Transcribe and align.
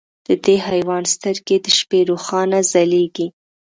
د 0.27 0.29
دې 0.43 0.55
حیوان 0.67 1.03
سترګې 1.15 1.57
د 1.61 1.67
شپې 1.77 1.99
روښانه 2.09 2.59
ځلېږي. 2.71 3.27